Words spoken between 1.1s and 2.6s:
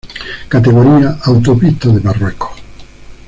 Autopistas de Marruecos